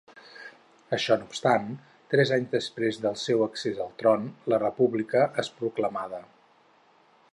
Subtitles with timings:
[0.95, 1.67] Això no obstant,
[2.13, 6.23] tres anys després del seu accés al tron, la república és proclamada.